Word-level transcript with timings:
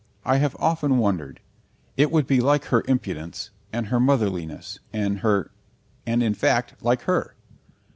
I 0.25 0.37
have 0.37 0.55
often 0.57 0.97
wondered. 0.97 1.41
It 1.95 2.09
would 2.09 2.25
be 2.25 2.41
like 2.41 2.65
her 2.65 2.83
impudence, 2.87 3.51
and 3.71 3.89
her 3.89 3.99
motherliness, 3.99 4.79
and 4.91 5.19
her 5.19 5.51
and, 6.07 6.23
in 6.23 6.33
fact, 6.33 6.73
like 6.83 7.03
her. 7.03 7.35